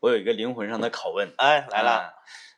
[0.00, 2.10] 我有一个灵魂上的拷问，哎，来了，啊，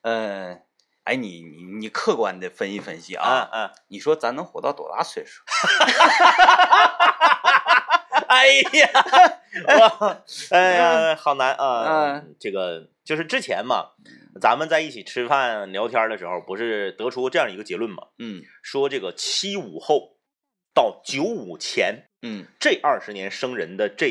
[0.02, 0.62] 嗯、
[1.04, 5.42] 哎，你你你客观的分析分析嗯啊，嗯，你说咱能活到多大岁数？
[8.28, 8.88] 哎呀，
[9.66, 12.12] 我，哎呀，好难啊！
[12.14, 13.90] 嗯，这个就是之前嘛，
[14.40, 18.08] 咱们在一起吃饭聊天的时候，不是得出这样一个结论嘛？
[18.18, 18.42] 嗯。
[18.62, 20.18] 说这个七五后
[20.72, 22.46] 到九五前嗯。
[22.60, 24.06] 这二十年生人的这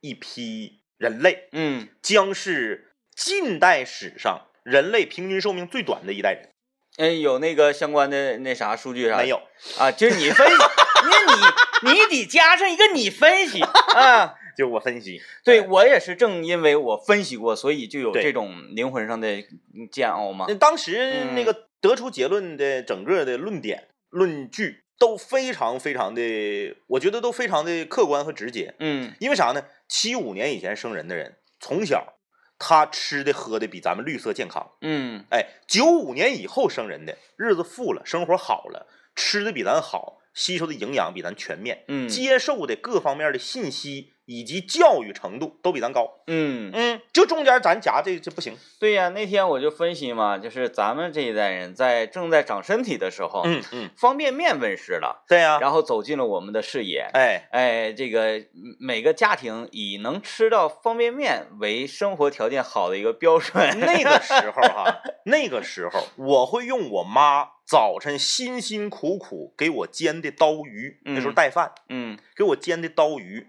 [0.00, 6.50] 一批人类，嗯，将是近代史上人类平均寿命最短的一代人。
[6.98, 9.40] 嗯，有那个相关的那啥数据啥的没有，
[9.78, 9.90] 啊？
[9.90, 10.56] 就是你分析，
[11.08, 14.34] 那你你得加上一个你分析啊。
[14.58, 19.42] 就我分析，对我也是正因为我分析过，所以就有这种灵魂上的
[19.90, 20.54] 煎熬嘛那。
[20.54, 28.74] 当时嗯那个得出结论的整个的论点、论据都非常非常的，我觉得都非常的客观和直接。
[28.78, 29.64] 嗯因为啥呢？
[29.88, 32.18] 七五年以前生人的人，从小
[32.58, 34.72] 他吃的喝的比咱们绿色健康。
[34.82, 46.08] 嗯哎，九五年以后生人的日子富了，生活好了，吃的比咱好，吸收的营养比咱全面，嗯接受的各方面的信息以及教育程度都比咱高。
[46.28, 48.56] 嗯，嗯，就中间咱夹这这不行。
[48.78, 57.10] 对呀，那天我就分析嘛，就是咱们这一代人在正在长身体的时候，嗯嗯，方便面问世了，对呀、然后走进了我们的视野。
[57.12, 63.80] 哎，哎，这个嗯每个家庭以能吃到方便面为生活条件好的一个标准。
[63.80, 73.48] 那个时候哈，那个时候我会用我妈早晨辛辛苦苦给我煎的刀鱼，那时候嗯带饭，嗯给我煎的刀鱼，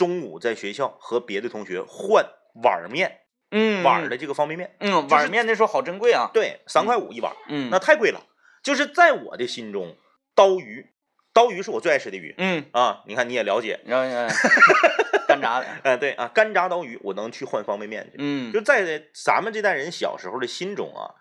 [0.00, 2.24] 中午在学校和别的同学换
[2.64, 3.20] 碗面，
[3.50, 6.30] 嗯，碗的这个方便面，嗯碗面那时候好珍贵啊。
[6.32, 8.22] 对，三块五一碗，嗯，那太贵了。
[8.62, 9.98] 就是在我的心中，
[10.34, 10.86] 刀鱼，
[11.34, 13.02] 刀鱼是我最爱吃的鱼嗯，啊。
[13.06, 13.78] 你看你也了解，
[15.28, 18.16] 干炸的， 哎、对啊，干炸刀鱼我能去换方便面去。
[18.16, 21.12] 嗯就在咱们这代人小时候的心中啊，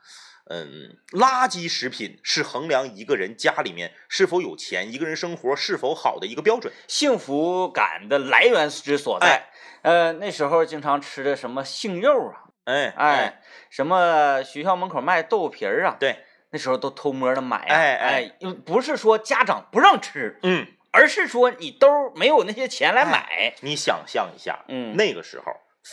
[0.50, 6.74] 嗯，垃圾食品是衡量一个人家里面是否有钱，一个人生活是否好的一个标准。
[6.88, 9.28] 幸福感的来源之所在。
[9.28, 9.50] 哎
[9.82, 23.54] 呃，那时候经常吃的什么杏肉啊，哎哎，什么学校门口卖豆腐皮儿啊，对，那时候都偷摸的买啊，哎哎哎，不是说家长不让吃，嗯，而是说你兜儿没有那些钱来买。
[23.62, 25.46] 你想象一下，嗯那个时候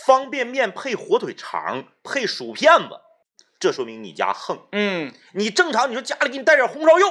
[0.04, 3.00] 方便面配火腿肠配薯片子，
[3.58, 4.58] 这说明你家横。
[4.72, 7.06] 嗯，你正常你说家里给你带点红烧肉，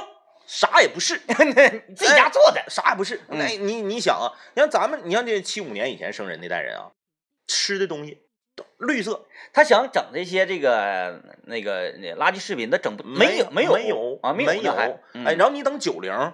[0.46, 1.20] 啥也不是。
[1.26, 3.16] 你自己家做的，啥也不是。
[3.28, 6.90] 嗯那你你想啊，你像咱们，你像这七五年以前生人那代人啊，
[7.48, 8.22] 吃的东西
[8.54, 14.72] 都绿色，他想整这些这个那个那垃圾食品，他整不没有没有没有啊，没有
[15.24, 16.32] 哎，然后你等九零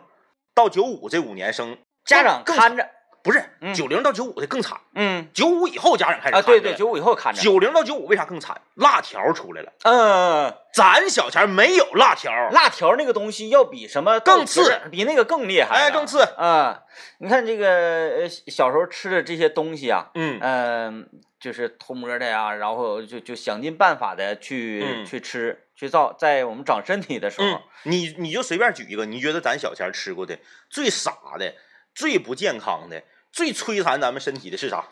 [0.54, 2.90] 到九五这五年生，家长看着，
[3.22, 8.60] 不是嗯九零到九五的更惨，嗯九五以后家长开始啊，对对，九五以后看着，九零到九五为啥更惨？
[8.74, 10.54] 辣条出来了，嗯。
[10.74, 16.84] 咱小前没有辣条，辣条那个东西要比什么更次比那个更厉害，哎，更次，啊！
[17.18, 30.38] 你看这个呃小时候吃的这些东西啊，嗯嗯、就是偷摸的呀，然后就就想尽办法的去、嗯去吃，去造，在我们长身体的时候，嗯，你你就随便举一个，你觉得咱小前吃过的
[30.70, 31.54] 最傻的、
[31.94, 34.84] 最不健康的、最摧残咱们身体的是啥？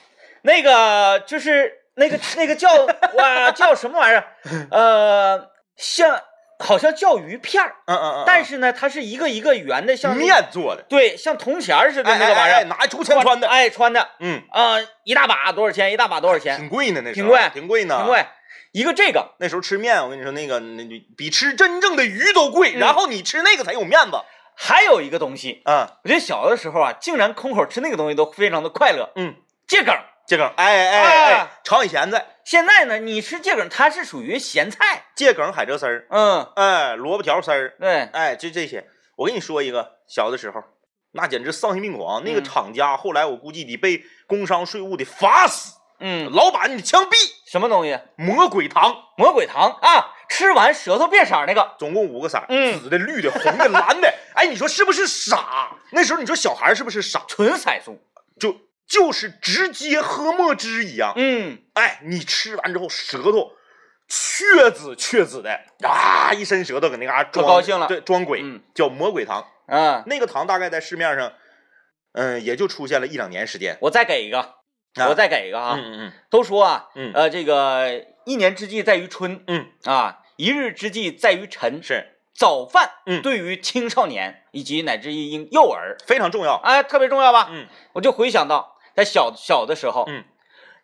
[0.43, 2.69] 那个就是那个 那个叫
[3.15, 4.25] 哇叫什么玩意儿？
[4.73, 6.21] 呃，像
[6.59, 14.09] 好像叫鱼片儿，嗯嗯嗯，但是呢，它是一个一个圆的，像面做的，对，像铜钱儿似的哎那个玩意儿，哎哎拿竹签穿的，哎，穿的。
[14.21, 15.93] 嗯，啊、一大把多少钱？
[15.93, 16.57] 一大把多少钱？
[16.59, 17.41] 挺贵呢，那时挺贵。
[17.41, 18.25] 候挺贵呢，挺贵。
[18.73, 22.79] 一个这个，那时候吃面，我跟你说，那个那那比吃真正的鱼都贵，嗯。
[22.79, 24.21] 然后你吃那个才有面子
[24.63, 25.89] 还有一个东西，嗯。
[26.05, 29.11] 我觉得小的时候啊，竟然空口吃那个东西都非常的快乐。
[29.17, 29.35] 嗯，
[29.67, 29.95] 芥梗，
[30.27, 35.07] 芥梗，哎哎哎啊，炒以咸菜，现在呢，你吃芥梗，它是属于咸菜。
[35.17, 40.63] 芥梗海蜇丝儿，嗯，哎，萝卜条丝儿，对，哎，就这些，我跟你说一个，小的时候
[41.13, 42.45] 那简直丧心病狂，那个嗯。
[42.45, 47.15] 厂家后来我估计得被工商税务得罚死，嗯，老板你得枪毙。
[47.51, 47.99] 什么东西？
[48.17, 48.95] 魔鬼糖。
[49.17, 51.75] 魔鬼糖啊，吃完舌头变色那个。
[51.79, 54.15] 总共五个色，嗯紫的、绿的、红的、蓝的。
[54.35, 55.77] 哎，你说是不是傻？
[55.91, 57.23] 那时候你说小孩是不是傻？
[57.29, 58.01] 纯色素。
[58.39, 58.57] 就
[58.89, 61.13] 就是直接喝墨汁一样。
[61.17, 63.53] 嗯，哎，你吃完之后舌头
[64.09, 69.47] 雀紫雀紫的，啊，一伸舌头搁那嘎装，高兴了对，装鬼，嗯叫魔鬼糖。
[69.67, 71.33] 嗯，那个糖大概在市面上，
[72.15, 73.77] 嗯、也就出现了一两年时间。
[73.83, 75.77] 我再给一个，啊我再给一个啊。
[75.77, 81.83] 嗯嗯都说啊，嗯呃，这个一年之计在于春嗯啊，一日之计在于晨嗯，。
[81.83, 86.55] 是早饭，嗯对于青少年以及乃至于婴幼儿，非常重要。
[86.65, 87.49] 哎，特别重要吧？
[87.51, 90.25] 嗯我就回想到在小小的时候，嗯，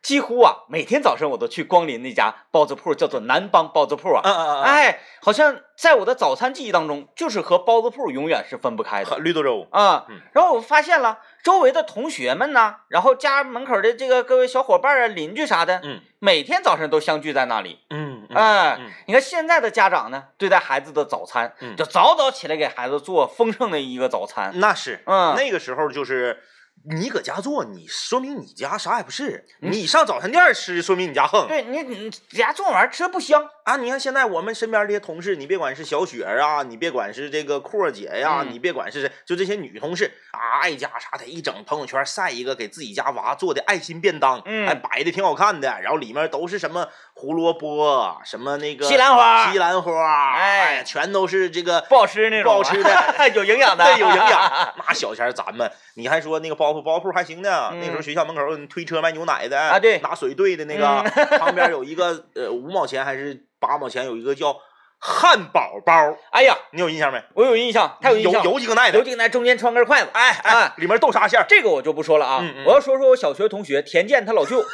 [0.07, 4.21] 几乎啊每天早上我都去光临那家包子铺，叫做南邦包子铺啊。
[4.23, 10.21] 嗯嗯嗯，哎，好像在我的早餐记忆当中，就是和包子铺永远是分不开的喝绿豆粥，啊嗯。
[10.33, 17.81] 然后我发现了周围的同学们呐，然后家门口的这个各位小伙伴啊、邻居啥的，嗯每天早上都相聚在那里。
[17.91, 24.53] 嗯嗯哎，嗯你看现在的家长呢，对待孩子的早餐，嗯就早早起来给孩子做丰盛的一个早餐。
[24.61, 26.41] 那是，嗯那个时候就是
[26.85, 31.49] 你搁家做，你说明你家啥也不是，嗯你上早餐店吃，说明你家横。
[31.49, 33.49] 对你，你家做玩意儿吃不香。
[33.67, 52.91] 啊，你看现在我们身边这些同事，你别管是小雪儿啊，你别管是这个阔姐呀，嗯你别管是谁，就这些女同事啊，爱家啥的，一整朋友圈晒一个给自己家娃做的爱心便当，嗯还摆的挺好看的，然后里面都是什么胡萝卜，什么那个西兰花西兰花，哎哎，全都是这个不好吃那种，不好吃的，
[53.35, 54.75] 有营养的，对，有营养。
[54.79, 57.71] 那小钱咱们，你还说那个包铺，包铺还行呢。
[57.73, 64.57] 嗯那时候学校门口有推车卖牛奶的啊对拿水兑的那个，嗯旁边有一个呃五毛钱还是八毛钱，有一个叫
[64.99, 65.93] 汉堡包，
[66.31, 67.23] 哎呀，你有印象没？
[67.35, 70.09] 我有印象，太有印象有，有几个奶的，有几个奶中间穿根筷子。
[70.13, 71.47] 哎哎啊，里面豆沙馅儿。
[71.49, 74.65] 这个我就不说了啊，我要说说我小学同学田健他老舅。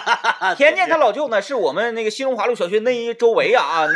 [0.56, 3.86] 田健他老舅呢，是我们那个新荣华路小学那一周围啊啊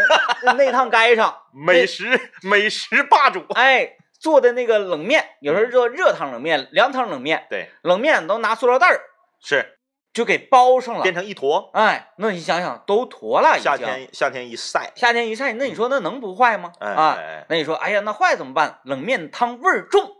[0.42, 3.44] 那那趟街上， 美食美食霸主。
[3.54, 9.00] 哎做的那个冷面，有时候做热汤冷面、凉汤冷面，对，冷面都拿塑料袋儿
[9.42, 9.78] 是
[10.12, 11.14] 就给包上了变。
[11.14, 13.64] 成一坨，哎，那你想想，都坨了已经。
[13.64, 16.72] 夏天夏天一晒，夏天一晒，那你说那能不坏吗？
[16.80, 17.18] 哎啊
[17.48, 18.78] 那你说，哎呀，那坏怎么办？
[18.84, 20.10] 冷面汤味儿重，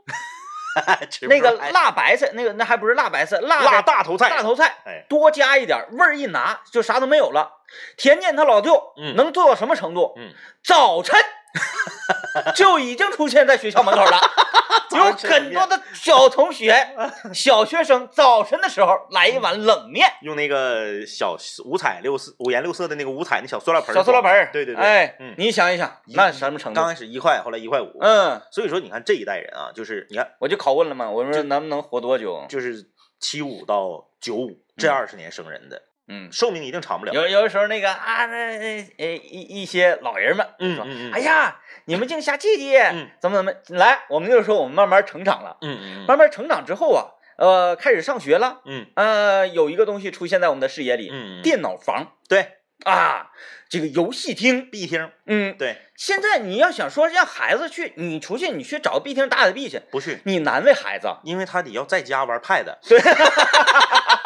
[1.11, 7.51] 吃那个辣白菜，那个那还不是辣白菜，辣辣大头菜，大头菜，哎，多加一点，味儿一拿就啥都没有了。
[7.97, 10.15] 田健他老舅，嗯能做到什么程度？
[10.17, 10.33] 嗯，
[10.63, 11.19] 早晨
[12.55, 14.21] 就已经出现在学校门口了，
[14.97, 16.75] 有很多的小同学、
[17.35, 24.51] 小学生早晨的时候来一碗冷面，用那个小五彩六色、五颜六色的那个五彩那小塑料盆儿，小塑料盆儿。
[24.53, 26.89] 对对对，哎嗯，你想一想，那什么程度刚？
[26.89, 27.99] 开始一块，后来一块五。
[28.01, 32.47] 嗯，所以说，你看这一代人啊，就是你看，我就拷问了嘛，我说能不能活多久？
[32.49, 32.85] 就是
[33.21, 37.13] 七五到九五这二十年生人的，嗯，寿命一定长不了。
[37.13, 41.11] 有有的时候那个啊，那那呃一一些老人们说，嗯嗯。
[41.11, 43.09] 嗯哎呀，你们净瞎记记， 嗯。
[43.21, 47.07] 怎么怎么来，我们就是说我们慢慢成长了，嗯嗯慢慢成长之后啊，
[47.39, 48.87] 呃，开始上学了，嗯。
[48.97, 52.17] 呃，有一个东西出现在我们的视野里，嗯嗯，电脑房。
[52.29, 52.57] 对。
[52.85, 53.31] 啊，
[53.69, 55.11] 这个游戏厅，，B 厅。
[55.27, 62.65] 嗯，对，现在你要想说让孩子去，你出去你去找个 B 厅打打 B 去，不去，你难为孩子，因为他得要在家玩 Pad。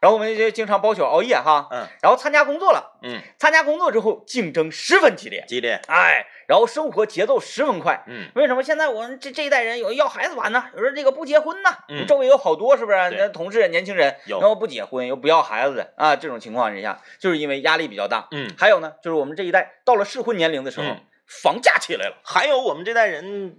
[0.00, 5.80] 然后我们就经常包宿熬夜哈，嗯然后参加工作了，嗯，参加工作之后竞争十分激烈，激烈。
[5.88, 8.04] 哎，然后生活节奏十分快。
[8.06, 10.64] 嗯为什么现在我们这这一代人有要孩子晚呢？
[10.76, 11.70] 有人这个不结婚呢？
[11.88, 13.10] 嗯周围有好多是不是？
[13.10, 18.28] 对那同事、年轻人，有然后不结婚又不要孩子的啊，这种情况之下，就是因为压力比较大。
[18.30, 21.00] 嗯，还有呢，就是我们这一代到了适婚年龄的时候，嗯
[21.42, 22.16] 房价起来了。
[22.24, 23.56] 还有我们这代人，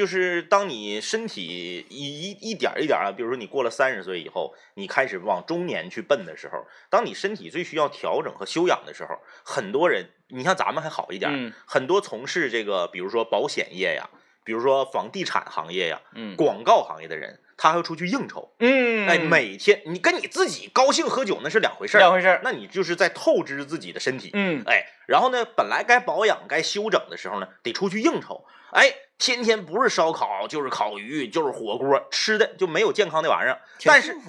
[0.00, 14.08] 就是当你身体一一一点儿一点儿啊，比如说你过了三十岁以后，你开始往中年去奔的时候，当你身体最需要调整和修养的时候，很多人，你像咱们还好一点，嗯很多从事这个，比如说保险业呀，
[14.42, 22.40] 比如说房地产行业呀、嗯广告行业的人，他还要出去应酬，嗯，哎，每天你跟你自己高兴喝酒那是两回事儿，两回事儿。
[22.42, 28.46] 那你就是在透支自己的身体，嗯哎，然后呢，本来该保养、该休整的时候呢，得出去应酬。
[28.72, 33.60] 哎，天天不是烧烤就是烤鱼，就是火锅，吃的就没有健康的玩意儿。
[33.84, 34.24] 但是，挺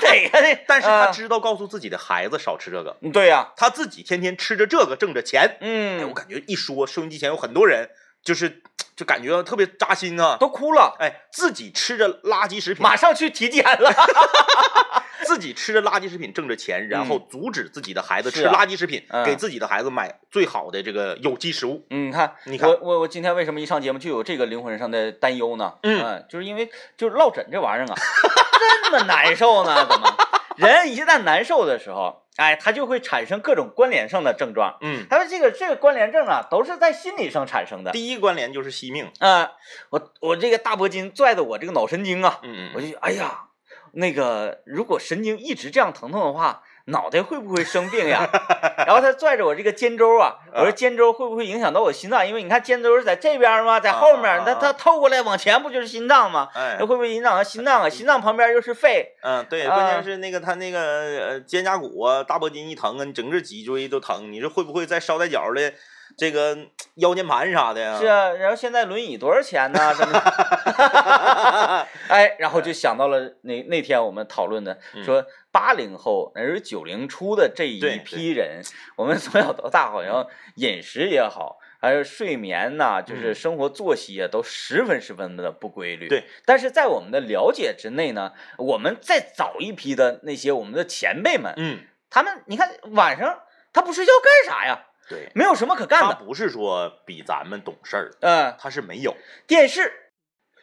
[0.00, 0.58] 得呀。
[0.66, 5.58] 但是他啊知道告诉自己的孩子少吃这个，嗯对呀，他自己天天吃着这个挣着钱。
[5.60, 7.88] 哎，我嗯，感觉一说收音机前有很多人，
[8.24, 8.62] 就是
[8.98, 10.36] 就感觉特别扎心啊。
[10.40, 13.92] 都哭了，哎，自己吃着垃圾食品，马上去体检了。
[15.24, 21.86] 自己吃着垃圾食品挣着钱，然后阻止自己的孩子吃垃圾食品，嗯给自己的孩子买最好的这个有机食物。
[21.90, 25.74] 嗯，你看，你看我我我今天为什么一上节目就有这个灵魂上的担忧呢？
[25.82, 27.94] 嗯就是因为就是落枕这玩意儿啊，
[28.84, 29.86] 这么难受呢？
[29.86, 30.16] 怎么？
[30.56, 34.78] 人一旦难受的时候，哎，他就会产生各种关联上的症状。
[34.80, 37.90] 嗯，他说这个这个关联症啊，都是在心理上产生的。
[37.90, 39.10] 第一关联就是惜命。
[39.18, 39.50] 啊、
[39.90, 43.48] 我我这个大脖筋拽的我这个脑神经啊，嗯我就哎呀，
[43.92, 48.28] 那个如果神经一直这样疼痛的话，脑袋会不会生病呀？
[48.86, 52.26] 然后他拽着我这个肩周啊，我说肩周会不会影响到我心脏？
[52.26, 53.78] 因为你看肩周是在这边吗？
[53.78, 56.48] 在后面，啊啊啊它它透过来往前不就是心脏吗？
[56.54, 57.88] 哎那，会不会影响到心脏啊？
[57.88, 65.72] 心脏旁边又是肺，嗯，对，啊关键是那个他那个呃肩胛骨啊、大脖筋一疼啊，你整个脊椎都疼，你说会不会在捎带脚的
[66.18, 66.58] 这个
[66.96, 67.96] 腰间盘啥的呀。
[67.96, 69.94] 是啊，然后现在轮椅多少钱呢？
[69.94, 71.86] 什么的？
[72.08, 78.60] 哎，然后就想到了那那天我们讨论的，嗯说八零后那是九零初的这一批人，
[78.96, 86.08] 我们从小到大好像饮食也好，还有睡眠呐、就是嗯生活作息啊，都十分十分的不规律。
[86.08, 91.78] 对，但是在我们的了解之内呢，我们再早一批的那些我们的前辈们，嗯，
[92.10, 93.40] 他们你看晚上
[93.72, 94.84] 他不睡觉干啥呀？
[95.08, 96.14] 对，没有什么可干的。
[96.14, 99.16] 他不是说比咱们懂事儿，嗯，他是没有。
[99.46, 99.90] 电视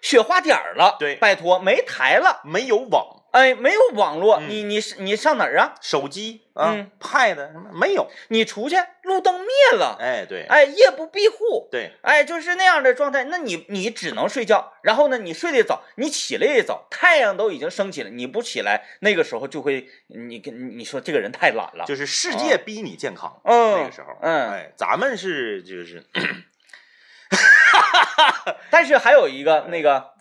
[0.01, 1.15] 雪花点儿了，对。
[1.15, 5.75] 拜托没台了，没有网，哎，没有网络，嗯你你是你上哪儿啊？
[5.81, 8.09] 手机啊、嗯 pad 什么没有。
[8.29, 13.25] 你出去路灯灭了，哎，对，哎，夜不闭户，对，哎，就是那样的状态。
[13.25, 26.05] 那你你只能睡觉，然后呢，你睡得早，你起来也早，太阳都已经升起了，你不起来，那个时候就会你跟你说这个人太懒了，就是世界逼你健康、嗯那个时候，嗯哎，咱们是就是
[28.71, 30.11] 但是还有一个那个，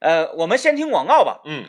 [0.00, 1.40] 呃，我们先听广告吧。
[1.44, 1.66] 嗯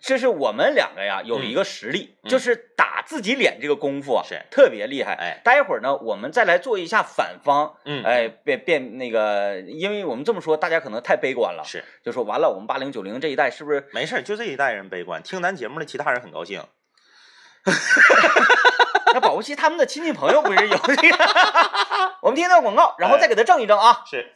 [0.00, 5.14] 这是我们两个呀有一个实力，嗯就是打自己脸这个功夫啊，是特别厉害。
[5.14, 7.76] 哎待会儿呢，我们再来做一下反方。
[7.84, 13.88] 嗯哎，变变那个，因为我们这么说，大家可能太悲观了，是就说完了，我们八零九零这一代是不是？
[13.92, 16.62] 没事，就这一代人悲观，听咱节目的其他人很高兴。
[19.14, 21.16] 那保不齐他们的亲戚朋友不是有这个？
[22.20, 24.02] 我们听听广告，然后再给他正一正啊。
[24.04, 24.32] 是，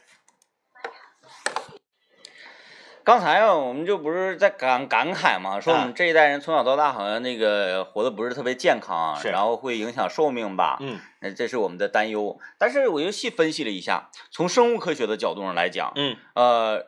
[3.03, 10.77] 刚才啊，我们就不是在感感慨嘛，说我啊们这一代人从小到大好像那个活的不是特别健康，是然后会影响寿命吧？
[10.81, 12.39] 嗯那这是我们的担忧。
[12.57, 16.85] 但是我又细分析了一下，从生物科学的角度上来讲，嗯呃，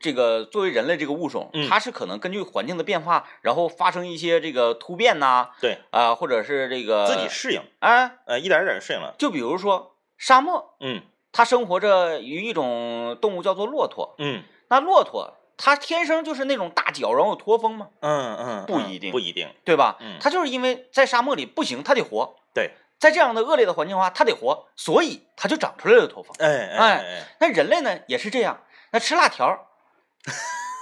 [0.00, 9.14] 这个作为人类这个物种，嗯它是可能根据环境的变化，然后发生一些这个突变呐、对，啊、或者是这个自己适应，啊，呃，一点儿一点儿适应了。
[9.18, 17.88] 就比如说沙漠，嗯它生活着于一种动物叫做骆驼，嗯那骆驼它天生就是那种大脚，然后有驼峰吗？
[18.00, 19.48] 嗯嗯，嗯不一定不一定。
[19.64, 19.96] 对吧？
[20.00, 22.36] 嗯它就是因为在沙漠里不行，它得活。
[22.54, 26.34] 对，在这样的恶劣的环境下，它得活，所以它就长出来了驼峰。
[26.38, 29.66] 哎哎哎那人类呢也是这样，那吃辣条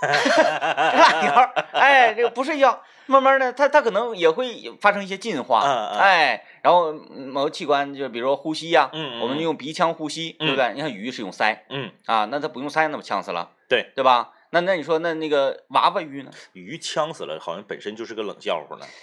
[0.00, 5.60] 吃辣条儿，哎，这个不睡觉，慢慢的，它它可能也会发生一些进化，
[5.98, 10.72] 哎，然后嗯某个器官就比如说呼吸呀、嗯嗯我们用鼻腔呼吸，对不对？
[10.74, 14.30] 你看鱼是用鳃嗯，啊，那它不用鳃，那不呛死了，对对吧？
[14.54, 16.30] 那那你说那那个娃娃鱼呢？
[16.54, 18.86] 鱼呛死了，好像本身就是个冷笑话呢。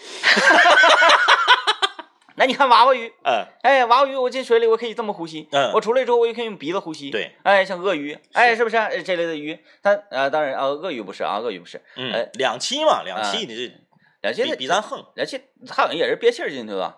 [2.37, 9.59] 那你看娃娃鱼，嗯哎，娃娃鱼我进水里我可以这么呼吸，嗯我出来之后我也可以用鼻子呼吸，对，哎，像鳄鱼，哎，是不是这类的鱼？
[9.83, 13.73] 它呃，当然啊，鳄鱼不是啊，鳄鱼不是，嗯哎，两栖嘛，两栖你这
[14.21, 16.95] 两栖比比咱横，两栖它好像也是憋气儿进去的，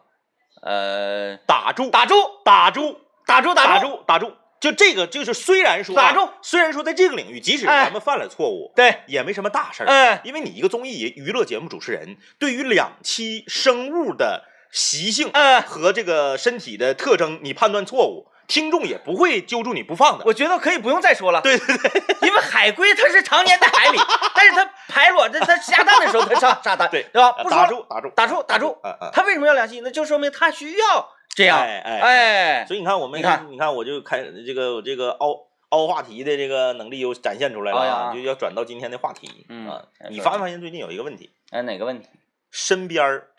[0.62, 4.32] 呃，打住打住，打住打住，住，打住打住。
[4.64, 9.88] 就这个，就是虽然说啊打住，虽然说在这个领域，即使哎咱们犯了错误，对，也没什么大事儿。
[9.88, 20.24] 哎，因为你一个综艺娱乐节目主持人，对于两栖生物的习性哎，和这个身体的特征，你判断错误，听众也不会揪住你不放的。
[20.28, 23.98] 我觉得可以不用再说了，对对对因为海龟它是常年在海里，
[24.34, 27.34] 但是它排卵，它它下蛋的时候它上沙滩，对对吧？
[27.44, 29.10] 不说打住打住打住，打住，嗯嗯。
[29.12, 29.82] 它为什么要两栖？
[29.84, 39.86] 那就说明它需要这样，哎哎哎，所以你看，我们你看，你看，我就开这个我这个凹凹话题的这个能力又展现出来了哎啊，就要转到今天的话题嗯啊。
[40.00, 41.32] 哎你发没发现最近有一个问题？
[41.52, 42.08] 哎，哪个问题？
[42.52, 43.30] 身边儿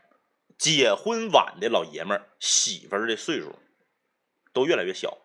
[0.59, 3.55] 结婚晚的老爷们儿媳妇儿的岁数
[4.53, 5.19] 都越来越小，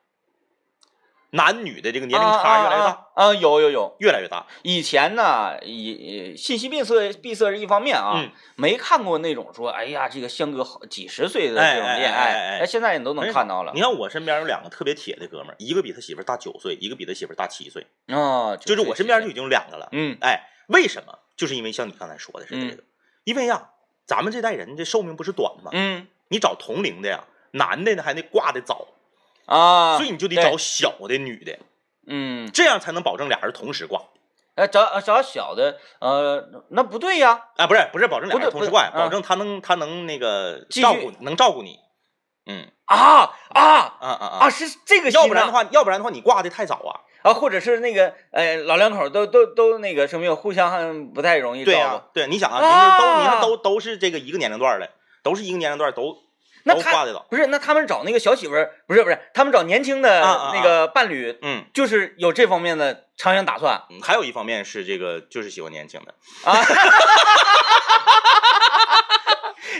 [1.31, 4.45] 男女的这个年龄差越来越大，啊啊啊啊有有有，越来越大。
[4.63, 8.31] 以前呢，以信息闭塞闭塞是一方面啊，嗯。
[8.55, 12.57] 没看过那种说，哎呀，这个相隔好几十岁的哎这种恋哎哎哎哎。
[12.57, 13.71] 爱，哎，现在你都能看到了。
[13.75, 19.89] 你看我身边有两个特别铁的哥们儿，一个比他媳妇儿大九岁，一个比他媳妇儿大七岁，啊，就是我身边就已经有两个了。
[19.91, 20.17] 嗯。
[20.21, 21.19] 哎，为什么？
[21.37, 22.83] 就是因为像你刚才说的是这个，
[23.23, 23.35] 因。
[23.35, 23.69] 为呀，
[24.05, 25.69] 咱们这代人这寿命不是短吗？
[25.73, 26.07] 嗯。
[26.29, 28.87] 你找同龄的呀，男的呢还得挂的早，
[29.49, 31.57] 啊，所以你就得找小的女的，
[32.07, 34.01] 嗯，这样才能保证俩人同时挂。
[34.55, 41.79] 呃，找找小的，呃，那不对呀，啊，不是不是保证俩人同时挂，保证他能他能那个照顾能照顾你。
[42.45, 42.71] 嗯。
[42.85, 44.37] 啊啊啊啊啊！
[44.41, 47.05] 啊，是这个要不然的话，要不然的话你挂的太早啊。
[47.21, 52.85] 啊，或者是那个呃老两口都都都那个什么互相还不太容易照顾，对，你想啊，啊。
[52.85, 54.89] 你是都你看都都是这个一个年龄段的，
[55.21, 56.17] 都是一个年龄段，都
[56.63, 57.25] 那他挂的早。
[57.29, 60.21] 不是，那他们找那个小媳妇儿，不是不是，他们找年轻的
[60.53, 66.13] 那个伴侣，嗯，就是有这方面的长远打算嗯还有一方面是这个就是喜欢年轻的。
[66.43, 66.61] 啊。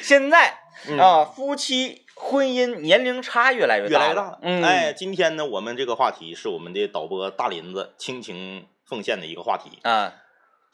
[0.02, 4.40] 现在嗯啊，夫妻婚姻年龄差越来越大越来越大了。
[4.42, 10.14] 嗯，哎，今天呢，我们这个话题是我们的导播大林子倾情奉献的一个话题，啊，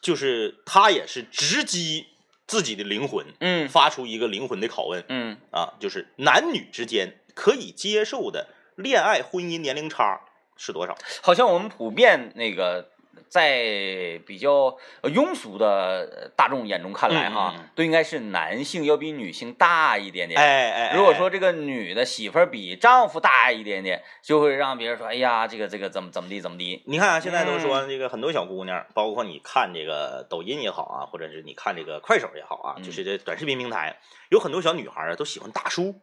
[0.02, 2.08] 就是他也是直击
[2.48, 10.22] 自己的灵魂，嗯发出一个灵魂的拷问嗯啊，就是男女之间可以接受的恋爱婚姻年龄差
[10.58, 10.98] 是多少？
[11.22, 12.92] 好像我们普遍那个
[13.28, 20.40] 在比较呃庸俗的呃大众眼中看来哈，嗯嗯嗯都应该是男性要比女性大一点点。
[20.40, 26.84] 哎哎，哎如果说这个女的媳妇儿比丈夫大一点点，就会让别人说，哎呀，这个这个怎么怎么地怎么地。
[26.86, 33.98] 你看啊，现在都嗯说这个很多小姑娘，包括你看这个抖音也好啊，或者是你看这个快手也好啊，嗯就是这短视频平台，
[34.30, 35.96] 有很多小女孩啊都喜欢大叔，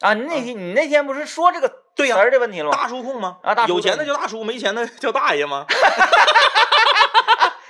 [0.00, 2.76] 啊，你那天你那天不是说这个对呀词儿的问题了吗？
[2.76, 3.38] 大叔控吗？
[3.42, 5.66] 啊大叔有钱的叫大叔，没钱的 叫大爷吗？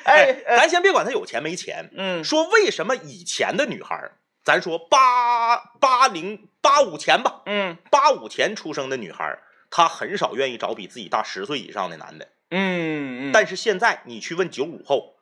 [0.05, 12.29] 哎，哎咱先别管他有钱没钱，嗯说为什么以前的女孩儿，咱说八八零八五前吧，嗯八五前出生的女孩儿，她很少愿意找比自己大十岁以上的男的。
[12.51, 15.15] 嗯嗯，但是现在你去问九五后，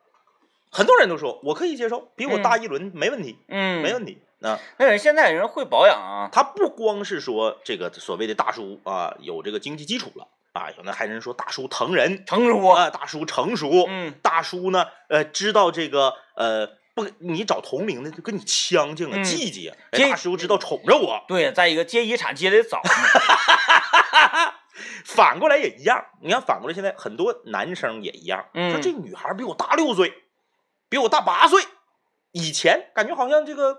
[0.70, 4.22] 很多人都说我可以接受，比我大一轮没问题，嗯没问题。
[4.44, 12.68] 啊，那人现在人会保养啊，他不光是说这个所谓的大叔啊，有这个经济基础了啊，有的还人说大叔疼人成熟。
[12.68, 22.90] 啊，大叔成熟，嗯大叔呢，呃，知道这个呃，不，你找同龄的就跟你呛劲了，嗯季节，哎这大叔知道宠着我，对，再一个接遗产接的早嘛，
[25.04, 26.04] 反过来也一样。
[26.20, 30.12] 你看，反过来现在很多男生也一样，嗯说这女孩比我大六岁，
[30.88, 31.62] 比我大八岁，
[32.32, 33.78] 以前感觉好像这个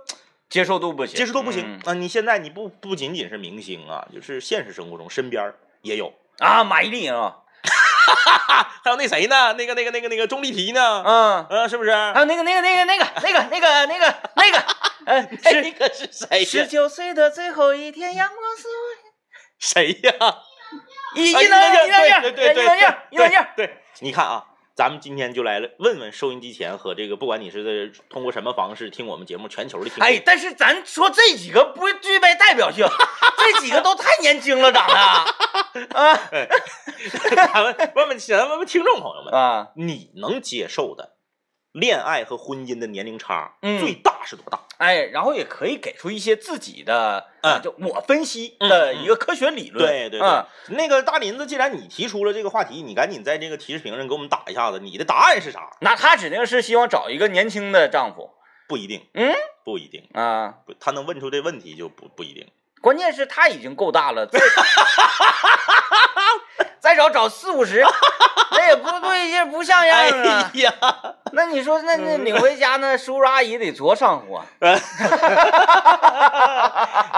[0.49, 1.93] 接受度不行，接受度不行嗯啊。
[1.93, 6.13] 你现在你不不仅仅是明星啊，就是现实生活中身边儿也有。
[6.39, 7.37] 啊，马伊琍啊，
[8.83, 9.53] 还有那谁呢？
[9.53, 11.03] 那个、那个、那个、那个钟丽缇呢？
[11.05, 11.91] 嗯，呃，是不是？
[11.91, 14.57] 还有那个那个那个那个那个那个那个那个，
[15.05, 15.21] 呃，
[15.61, 16.65] 那个是谁十呀？
[16.65, 18.67] 九岁的最后一天，阳光是
[19.59, 20.13] 谁呀？
[21.15, 24.43] 我一啊一等一等对一对对对一等一一等一对，你看啊，
[24.75, 32.85] 咱们今天就来问问收音机前和这个，不管你是通过什么方式听我们节目，全球的听众，哎，但是咱说这几个不具备代表性，
[33.37, 34.93] 这几个都太年轻了，长得
[35.97, 36.19] 啊。
[37.53, 41.14] 咱们问问咱们问问听众朋友们，啊，你能接受的
[41.75, 44.61] 恋爱和婚姻的年龄差嗯最大是多大？
[44.77, 47.25] 哎，然后也可以给出一些自己的，
[47.61, 55.75] 就我分析的一个科学理论，对对嗯对，那个大林子，既然你提出了这个话题，你赶紧在这个提示屏上给我们打一下子，你的答案是啥？
[55.81, 58.31] 那他指定是希望找一个年轻的丈夫，
[58.69, 59.33] 不一定，嗯
[59.65, 62.47] 不一定，啊，不，他能问出这问题就不不一定。
[62.85, 64.39] 关键是他已经够大了，再
[66.79, 67.83] 再找找四五十，
[68.51, 70.51] 那也不对，劲不像样啊。
[70.53, 70.71] 哎呀，
[71.33, 74.45] 那你说，那那领回家那叔叔阿姨得多上火？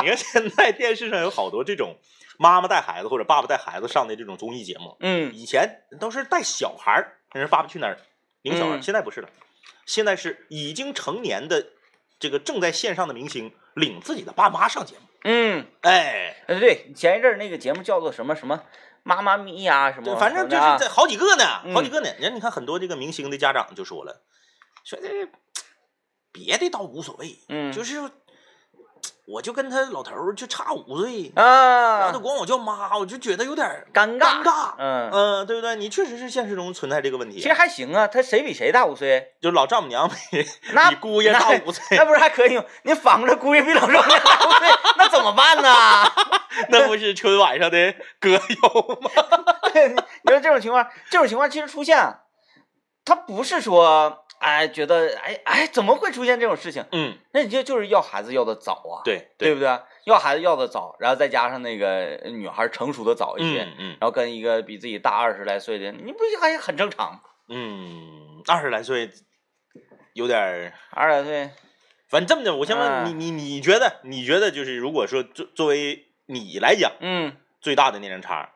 [0.01, 1.97] 你看现在电视上有好多这种
[2.39, 7.95] 妈妈带孩子或者爸爸带孩子上的这种综艺节目，嗯以前都是带小孩儿，人《爸爸去哪儿》
[8.43, 9.27] 领小孩现在不是了，
[9.85, 11.65] 现在是已经成年的
[12.21, 15.01] 这个正在线上的明星领自己的爸妈上节目。
[15.23, 18.63] 嗯，哎，呃对，前一阵儿那个节目叫做什么什么
[19.03, 21.73] 妈妈咪呀什么，对，反正就是什么的啊这好几个呢，嗯。
[21.73, 22.09] 好几个呢。
[22.19, 24.21] 人你看很多这个明星的家长就说了，
[24.83, 25.29] 说这
[26.31, 27.71] 别的倒无所谓，嗯。
[27.71, 27.95] 就是
[29.27, 34.73] 我就跟他老头儿就差五岁啊，然后啊他，管我叫妈，我就觉得有点尴尬尴尬。
[34.77, 35.75] 嗯，嗯、对不对？
[35.75, 37.35] 你确实是现实中存在这个问题。
[37.35, 39.33] 其实还行啊，他谁比谁大五岁？
[39.41, 40.15] 就老丈母娘比
[40.71, 42.63] 那比姑爷大五岁，那不是还可以吗？
[42.83, 45.73] 你反过来姑爷比老丈母娘大五岁，那怎么办呢？
[46.69, 48.39] 那不是春晚上的歌谣
[49.01, 49.11] 吗？
[50.23, 52.19] 你说这种情况，这种情况其实出现啊，
[53.07, 56.85] 他不是说哎觉得哎哎怎么会出现这种事情？
[56.91, 59.79] 嗯，那你就就是要孩子要的早啊，对对不对？
[60.05, 67.19] 要孩子要的早，然后再加上那个女孩成熟的早一些，嗯嗯然后跟一个比自己大二十来岁的，你不还很正常？
[67.49, 69.09] 嗯，二十来岁
[70.13, 70.73] 有点儿。
[70.91, 71.49] 二十来岁，
[72.09, 78.51] 反正这么的，我先问嗯你，你你觉得，你觉得就是如果说作作为你来讲，嗯，最大的年龄差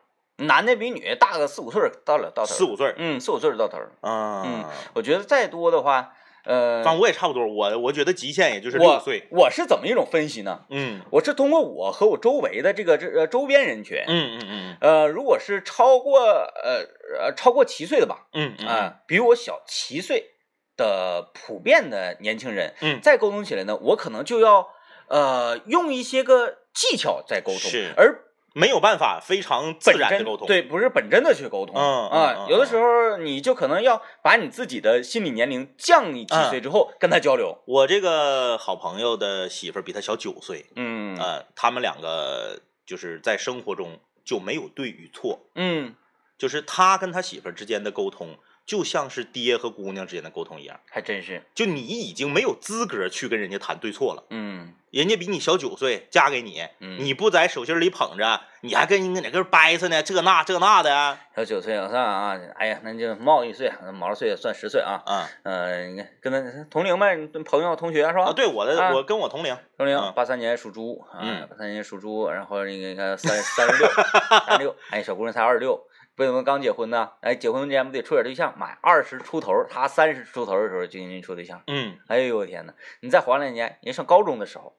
[0.47, 3.91] 男的比女的大个四五岁到了到头，四五岁，嗯，四五岁儿到头儿。
[4.01, 6.13] 嗯，我觉得再多的话，
[6.45, 10.61] 呃，反正我也差不多，我我觉得极限也就是我六岁，我是怎么一种分析呢？
[10.69, 11.01] 嗯。
[11.11, 14.77] 我是通过我和我周围的这个这呃周边人群，嗯嗯嗯。
[14.81, 16.85] 呃，如果是超过呃
[17.19, 18.67] 呃超过七岁的吧，嗯嗯。
[18.67, 20.31] 啊、比我小七岁
[20.75, 22.99] 的普遍的年轻人，嗯。
[23.01, 24.67] 再沟通起来呢，我可能就要
[25.07, 27.93] 呃用一些个技巧在沟通，是。
[27.95, 31.75] 而没有办法非常自然的沟通。，对，不是本真的去沟通。
[31.75, 37.57] 嗯嗯啊嗯，有的时候你就可能要把你自己的心理年龄降你几岁之后跟他交流。
[37.65, 45.95] 我这个好朋友的媳妇儿比他小九岁，嗯呃，他们两个就是在生活中就没有对与错，嗯，
[46.37, 51.43] 就是他跟他媳妇儿之间的沟通，就像是爹和姑娘之间的沟通一样，还真是。
[51.53, 54.23] 就你已经没有资格去跟人家谈对错了。
[54.29, 60.03] 嗯人家比你小九岁，嫁给你，嗯你不在手心里捧着，你还跟人家哪个掰扯呢？
[60.03, 65.01] 这那这那的啊，小九岁，我算啊，哎呀，那就冒一岁，毛二岁也算十岁啊。
[65.05, 68.25] 嗯呃，你看跟他同龄呗，朋友、同学是吧？
[68.25, 68.33] 啊！
[68.33, 73.89] 对，我的、啊我跟我同龄，同龄嗯，八三年属猪啊嗯，八三年属猪，然后那个你看三三十六，
[74.45, 75.81] 三十六，哎，小姑娘才二十六，
[76.21, 78.53] 不怎么刚结婚呢，哎，结婚之前不得处点对象？
[78.55, 84.75] 妈呀，二十出头，他三十出头的时候就给人处对象，嗯，哎呦我天呐，你再缓两年，人上高中的时候，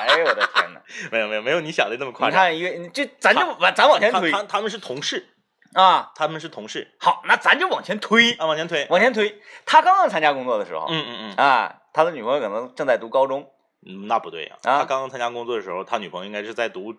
[0.00, 0.80] 哎呦我的天呐，
[1.12, 2.34] 没有没有没有你想的那么夸你。
[2.34, 5.28] 看一个，你这咱就往咱往前推他他他们是同事，
[5.74, 13.50] 啊，他们是同事好，那咱就往前推，啊，往前推，往前推，他刚刚参加工作的时候，嗯嗯嗯啊，他的女朋友可能正在读高中，
[13.86, 16.94] 嗯，那不对呀、啊他刚刚参加工作的时候，他女朋友应该是在读，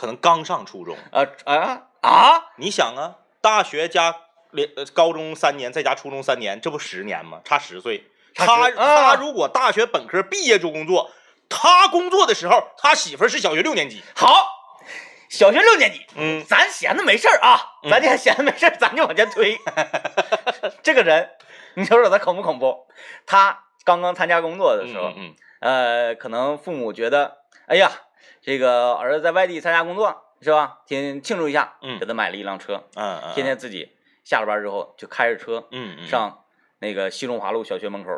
[0.00, 0.96] 可能刚上初中。
[1.12, 4.16] 啊啊啊，你想啊，大学加
[4.52, 7.42] 连呃高中三年，再加初中三年，这不十年吗？
[7.44, 8.06] 差十岁。
[8.34, 11.10] 他他如果大学本科毕业就工作，
[11.50, 14.02] 他工作的时候，他媳妇儿是小学六年级。
[14.14, 14.46] 好，
[15.28, 19.58] 小学六年级，嗯，咱闲的没事儿啊，嗯咱就闲的没事儿，咱就往前推。
[20.82, 21.28] 这个人，
[21.74, 22.86] 你瞅瞅他恐不恐怖？
[23.26, 27.36] 他刚刚参加工作的时候，嗯嗯呃，可能父母觉得，
[27.66, 27.90] 哎呀，
[28.50, 30.78] 这个儿子在外地参加工作是吧？
[30.84, 33.90] 天天庆祝一下，嗯给他买了一辆车，嗯嗯，天天自己
[34.24, 36.40] 下了班之后就开着车嗯嗯上
[36.80, 38.10] 那个西中华路小学门口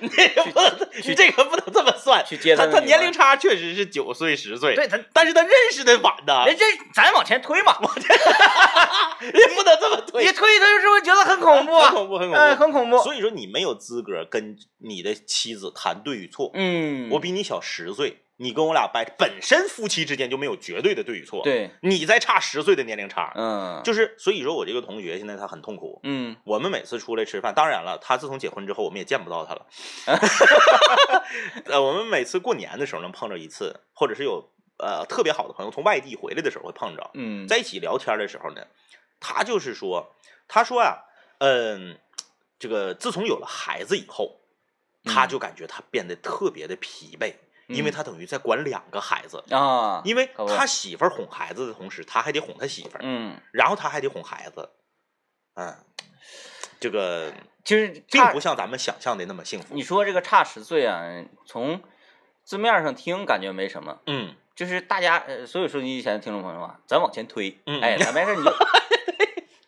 [0.00, 2.22] 那个 不能，你这个不能这么算。
[2.26, 7.72] 去接他他年龄差确实是九岁十岁，对他，但是他认识的晚呐，人这咱往前推嘛，
[9.20, 11.88] 人 不能这么推你，推一推是不是觉得很恐怖啊？
[11.88, 12.98] 很恐怖，很恐怖，哎，很恐怖。
[13.02, 16.50] 所以说你没有资格跟你的妻子谈对与错。
[16.54, 26.00] 嗯，我比你小十岁，你跟我俩掰，本身夫妻之间就没有绝对的对与错。，对，你再差十岁的年龄差，嗯，就是所以说我这个同学现在他很痛苦。
[26.04, 29.66] 嗯我们每次出来吃饭，当然了，他自从结婚之后，我们也见不到他了。
[31.66, 38.66] 呃，我们每次过年的时候能碰着一次，或者是有呃特别好的朋友从外地回来的时候会碰着，嗯，在一起聊天的时候呢，
[39.20, 40.16] 他就是说，
[40.48, 40.96] 他说啊，
[41.40, 41.98] 嗯，
[42.58, 44.40] 这个自从有了孩子以后，
[45.04, 47.34] 他嗯就感觉他变得特别的疲惫，
[47.70, 54.68] 因为嗯他等于在管两个孩子，啊，因为他媳妇儿哄孩子的同时，他还得哄他媳妇儿，嗯，然后他还得哄孩子，
[55.54, 55.74] 嗯，
[56.78, 57.32] 这个
[57.64, 59.74] 其实并不像咱们想象的那么幸福。
[59.74, 61.02] 你说这个差十岁啊，
[61.46, 61.82] 从
[62.44, 68.50] 字面上听感觉没什么，嗯就是大家呃，所有收音机前的听众朋友啊，咱往前推，嗯哎，咱没事你就。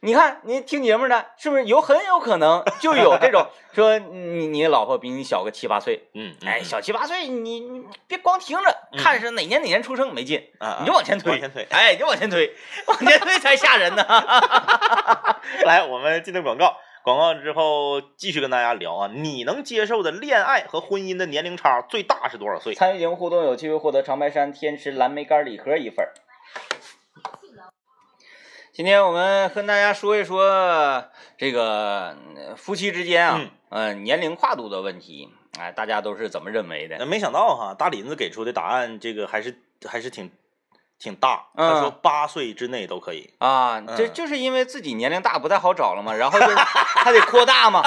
[0.05, 11.63] 你看，你听节目的，是不是有很有可能就有这种 说你你老婆比你小个七八岁，嗯，嗯哎，小七八岁，你你别光听着，看是哪年哪年出生没劲，啊，你就往前推，往前推。
[11.71, 12.53] 哎，你就往前推，
[12.89, 14.05] 往前推才吓人呢。
[15.65, 22.75] 来，我们进段广告，广告之后继续跟大家聊啊，你能接受的恋爱和婚姻的年龄差最大是多少岁？
[22.75, 26.11] 参与节目互动有机会获得长白山天池蓝莓干礼盒一份儿。
[28.75, 31.05] 今天我们跟大家说一说
[31.37, 36.97] 这个呃夫妻之间啊，嗯呃，年龄跨度的问题，哎，大家都是怎么认为的？
[36.99, 40.31] 那没想到哈，大林子给出的答案，这个还是还是挺
[40.99, 41.49] 挺大。
[41.55, 43.35] 嗯他说八岁之内都可以。
[43.41, 47.83] 啊，这嗯就是因为自己年龄大不太好找了嘛，然后就 还得扩大嘛。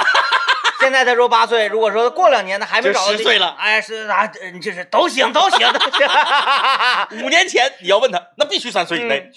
[0.80, 6.06] 现在他说八岁，如果说过两年他还没找到10岁了哎，是啊，呃就是都行都行都行。
[7.24, 9.30] 五年前你要问他，那必须三岁以内。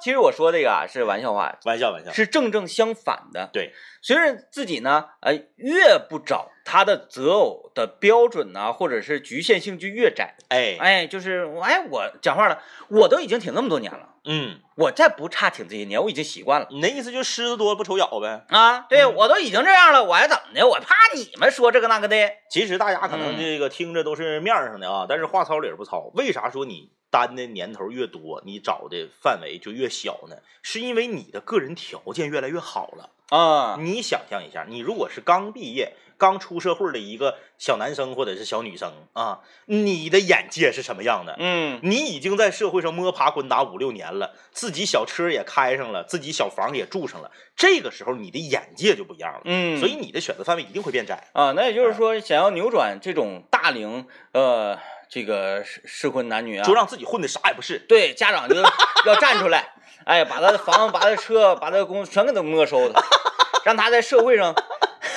[0.00, 2.12] 其实我说这个啊是玩笑话，玩笑玩笑。
[2.12, 3.48] 是正正相反的。
[3.52, 10.34] 对，随着自己呢，呃，越不找他的择偶的标准呢，或者是局限性就越窄。
[10.48, 16.66] 哎，哎，就是我哎，我讲话了，我都已经挺那么多年了，嗯，我再不差挺这些年，我已经习惯了。
[16.70, 18.44] 你那意思就是狮子多不愁咬呗？
[18.48, 20.66] 啊，对，嗯我都已经这样了，我还怎么的？
[20.66, 22.16] 我怕你们说这个那个的。
[22.50, 26.10] 其实大家可能嗯这个听着都是面儿上的啊，但是话糙理儿不糙。
[26.14, 30.36] 为啥说你单的年头越多，你找的范围就越小呢？
[30.62, 33.10] 是因为你的个人条件越来越好了。
[33.28, 41.36] 啊，你想象一下，你如果是刚毕业、刚出社会的一个小男生或者是小女生啊，你的眼界是什么样的？
[41.38, 51.28] 嗯你已经在社会上摸爬滚打五六年了，自己小车也开上了，自己小房也住上了，这个时候你的眼界就不一样了，嗯，所以你的选择范围一定会变窄。
[51.32, 57.78] 啊，那也就是说，想要扭转这种大龄呃这个适适婚男女啊，就让自己混的啥也不是。
[57.78, 59.72] 对家长就要站出来，
[60.04, 63.00] 哎，把他的房、把他的车、把他的公司全给他没收了，
[63.64, 64.54] 让他在社会上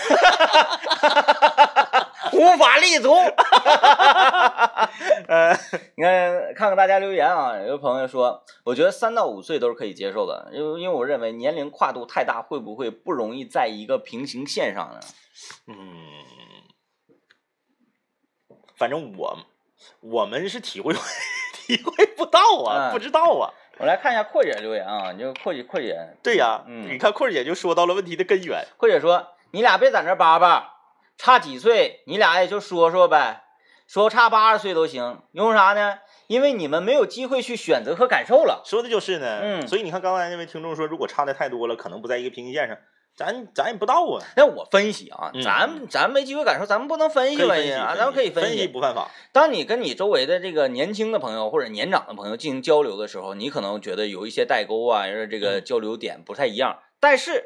[2.34, 3.14] 无法立足。
[5.28, 5.52] 呃，
[5.96, 15.00] 你看，看看大家留言啊， 有个朋友说，我觉得三到五岁都是可以接受的，因为因为我认为年龄跨度太大，会不会不容易在一个平行线上呢？
[15.68, 15.76] 嗯，
[18.78, 19.38] 反正我
[20.02, 20.94] 我们是体会
[21.54, 23.52] 体会不到啊，嗯不知道啊。
[23.78, 28.66] 我来看一下阔姐留言啊，你就阔姐阔姐，对呀，嗯你看阔姐就说到了问题的根源。
[28.76, 30.74] 阔姐说，你俩别在那叭叭，
[31.18, 33.44] 差几岁，你俩也就说说呗，
[33.88, 36.00] 说差八十岁都行，因为啥呢？
[36.28, 38.62] 因为你们没有机会去选择和感受了。
[38.64, 42.78] 说的就是呢，嗯所以你看刚才那位听众说，如果差的太多了，可能不在一个平行线上，
[43.16, 44.22] 咱咱也不知道啊。
[44.36, 48.68] 那我分析啊，嗯咱咱没机会感受，咱们不能分析分析析啊，咱们可以分析。
[48.68, 49.10] 不犯法。
[49.34, 56.78] 当你跟你周围的这个年轻的朋友或者年长的朋友进行交流的时候，你可能觉得有一些代沟啊，这个嗯交流点不太一样。
[57.00, 57.44] 但是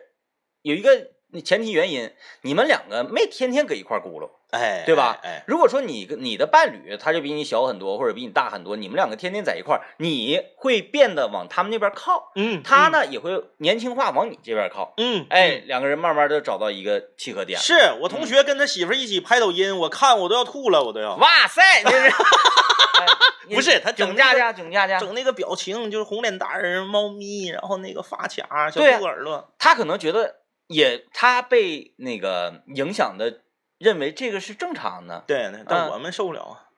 [0.61, 1.07] 有一个
[1.41, 4.29] 前提原因，你们两个没天天搁一块儿咕噜。
[4.51, 14.93] 哎，对吧哎，哎如果说你跟你的伴侣他就比你小很多，或者比你大很多，你们两个天天在一块儿，你会变得往他们那边靠，嗯，他呢也会年轻化往你这边靠。
[14.97, 17.59] 嗯，嗯，哎，两个人慢慢的找到一个契合点。
[17.59, 21.15] 是我同学跟他媳妇一起拍抖音，我看我都要吐了，我都要。
[21.15, 22.09] 哇塞，这是，
[23.01, 23.05] 哎
[23.55, 30.35] 不是他整整架架，整架架，整那个表情就是红脸蛋儿、猫咪，然后那个发卡、小兔耳朵，他可能觉得
[30.67, 33.41] 也他被那个影响的，
[33.77, 35.23] 认为这个是正常的。
[35.27, 36.69] 对，但嗯我们受不了啊。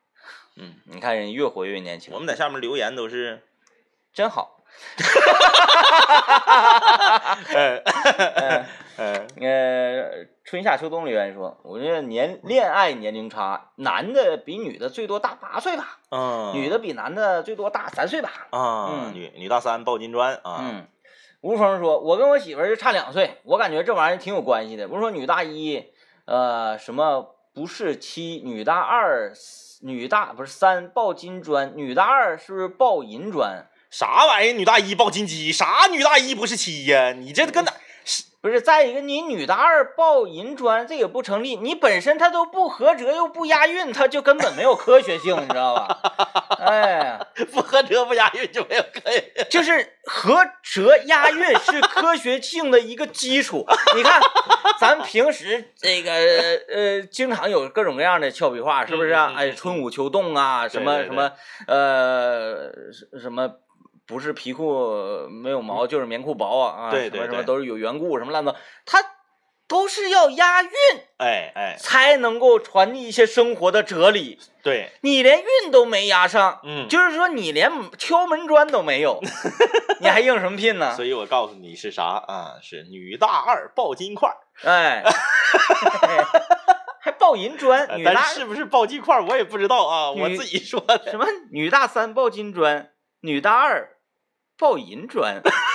[0.58, 3.44] 嗯，你看人越活越年轻，我们在下面留言都是，
[4.14, 4.64] 真好。
[7.54, 8.66] 呃 嗯
[8.98, 18.48] 呃，呃，春夏秋冬留言说，我觉得年恋爱年龄差，男的比女的最多大八岁吧，嗯，女的比男的最多大三岁吧。
[18.52, 20.88] 啊，嗯女女大三抱金砖啊，嗯，
[21.46, 24.88] 吴峰说，我跟我媳妇儿就差两岁，我感觉这玩意儿挺有关系的。
[24.88, 25.92] 不是说女大一，
[26.26, 29.32] 呃，什么不是七，女大二，
[29.82, 33.68] 女大不是三抱金砖，女大二是不是抱银砖？
[33.92, 34.54] 啥玩意儿？
[34.54, 37.14] 女大一抱金鸡，啥女大一不是七呀？
[37.14, 37.72] 你这跟哪？
[38.42, 41.58] 不是，再一个，你女大二抱银砖，这也不成立。
[41.58, 46.00] 你本身它都不合辙又不押韵，它就根本没有科学性，你知道吧？
[46.58, 47.20] 哎，
[47.52, 49.24] 不合辙不押韵就没有可以。
[49.50, 53.66] 就是合辙押韵是科学性的一个基础。
[53.96, 54.22] 你看，
[54.80, 56.12] 咱平时这个
[56.70, 59.34] 呃，经常有各种各样的俏皮话，是不是啊？
[59.36, 61.32] 哎，春捂秋冻啊，什么什么
[61.68, 62.72] 呃，
[63.20, 63.56] 什么。
[64.08, 66.90] 不是皮裤没有毛，就是棉裤薄啊！
[66.90, 69.00] 啊，对对对什么什么都是有缘故，什么乱糟，它
[69.68, 70.70] 都是要押韵
[71.18, 74.40] 哎哎，才能够传递一些生活的哲理。
[74.62, 79.20] 对，你连韵都没押上，嗯，就是说你连敲门砖都没有，
[80.02, 80.96] 你还应什么聘呢？
[80.96, 82.56] 所以我告诉你是啥啊？
[82.62, 84.30] 是女大二抱金块，
[84.64, 85.04] 哎，
[87.00, 91.12] 还抱银砖，女大是不是抱金块我也不知道啊，我自己说的。
[91.12, 93.98] 什么女大三抱金砖，女大二
[94.58, 95.42] 抱银砖，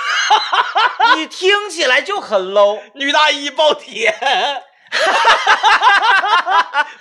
[1.15, 2.79] 你听起来就很 low。
[2.93, 4.13] 女大一抱铁，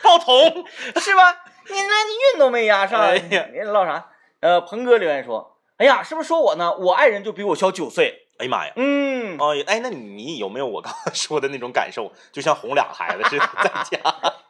[0.03, 0.65] 抱铜，
[1.01, 1.37] 是吧？
[1.69, 4.07] 你那你运都没压上，哎呀你唠啥？
[4.41, 6.75] 呃，鹏哥留言说：“哎呀，是不是说我呢？
[6.75, 8.27] 我爱人就比我小九岁。
[8.39, 8.73] 哎呀妈呀！
[8.77, 12.11] 嗯，哦，哎，那你有没有我刚刚说的那种感受？
[12.33, 14.01] 就像哄俩孩子似的在家。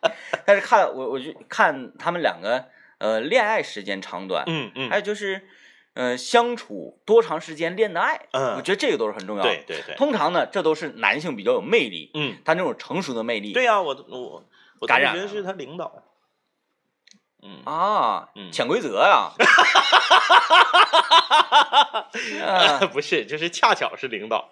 [0.46, 2.64] 但是看我我就看他们两个
[2.98, 5.44] 呃恋爱时间长短，嗯嗯还有就是
[6.00, 9.50] 呃相处多长时间恋的爱，嗯我嗯，觉得这个都是很重要的。
[9.50, 13.52] 对对对，通常呢，这都是男性比较有魅力，嗯，他那种成熟的魅力。
[13.52, 14.42] 对呀、我我
[14.80, 15.92] 我感染了同学是他领导。
[17.42, 19.32] 嗯，啊，嗯潜规则呀。
[22.46, 24.50] 啊 不是，就是恰巧是领导。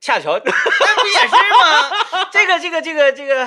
[0.00, 0.40] 恰巧，那
[1.02, 2.26] 不也是吗？
[2.32, 3.44] 这个这个这个这个，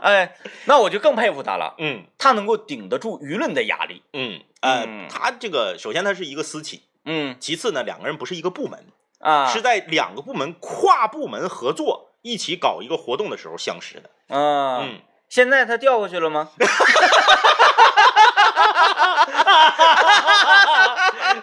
[0.00, 4.02] 哎，那我就更佩服他了，嗯他能够顶得住舆论的压力。
[4.12, 8.86] 嗯呃，嗯他这个首先他是一个私企，嗯其次呢，两个人不是一个部门，
[9.20, 14.10] 啊，是在两个部门跨部门合作一起搞一个活动的时候相识的。
[14.36, 16.50] 啊，嗯，现在他调过去了吗？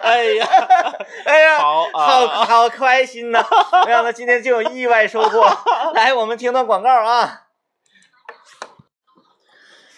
[0.02, 0.48] 哎呀，
[1.26, 3.44] 哎呀，好好啊，好开心呐！
[3.86, 5.48] 没想到今天就有意外收获。
[5.94, 7.43] 来，我们听段广告啊。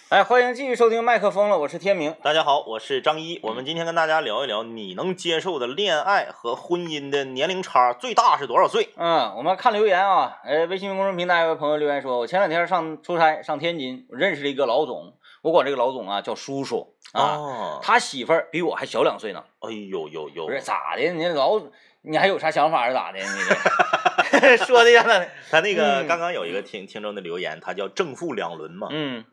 [0.08, 2.14] 哎，欢迎继续收听麦克风了，我是天明。
[2.22, 3.40] 大家好，我是张一。
[3.42, 8.90] 我们今天跟大家聊一聊，你能接受的恋爱和婚姻的年龄差最大是多少岁？
[8.96, 10.38] 嗯，我们看留言啊。
[10.44, 19.42] 哎，微信公众平台有位朋友留言说，我前两天上出差上天津，我认识了一个老总，我管这个老总啊叫叔叔啊，哦，他媳妇儿比我还小两岁呢。
[19.58, 21.02] 哎呦呦呦不，是咋的？
[21.02, 21.60] 你老
[22.02, 23.18] 你还有啥想法是咋的？
[23.18, 29.24] 你这 说的让他他那个嗯刚刚有一个听听众的留言，他叫正负两轮嘛，嗯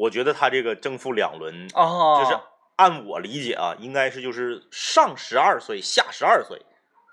[0.00, 2.38] 我觉得他这个正负两轮，哦，就是
[2.76, 6.62] 按我理解啊，应该是就是上十二岁，下十二岁，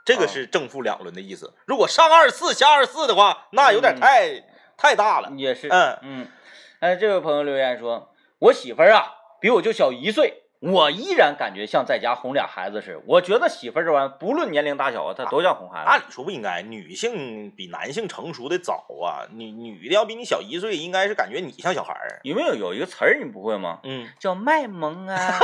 [0.06, 1.54] 这个哦是正负两轮的意思。
[1.66, 4.44] 如果上二十四，下二十四的话，那有点嗯太、
[4.78, 5.30] 太大了。
[5.36, 6.28] 也是嗯嗯，
[6.80, 10.44] 哎，这位朋友留言说，我媳妇儿啊比我就小一岁。
[10.60, 13.02] 我依然感觉像在家哄俩孩子似的。
[13.06, 15.86] 我觉得媳妇儿这玩意儿，不论年龄大小啊，她都像哄孩子。
[15.88, 22.20] 按理说不应该，女性比男性成熟的早啊，女女的要比你小一岁，应该是感觉你像小孩儿。
[22.24, 23.80] 有没有有一个词儿你不会吗？
[23.84, 25.18] 嗯，叫卖萌啊。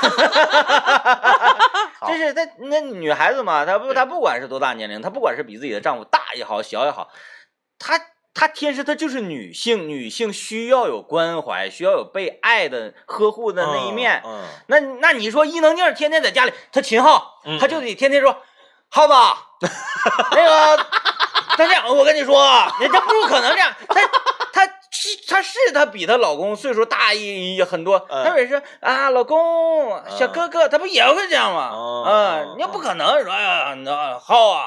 [2.00, 7.10] 好这是她那女孩子嘛，她不她不管是多大年龄，她不管是比自己的丈夫大也好小也好，
[7.78, 7.98] 她
[8.32, 14.22] 她天生她就是女性，女性需要有关怀，需要有被爱的呵护的那一面。
[14.24, 18.36] 嗯，那那你说伊能静天天在家里，她秦昊嗯，她就得天天说，
[18.88, 19.68] 耗子，
[20.32, 20.42] 那
[20.76, 20.76] 个，
[21.56, 22.44] 她这样，我跟你说，
[22.80, 24.00] 人家不可能这样，她
[24.52, 31.70] 她是她是她比她老公岁数大一一很多，嗯她也是啊，老公，小哥哥，她不也会这样吗？
[31.72, 34.66] 哦嗯，你要不可能说，哎呀，那耗啊，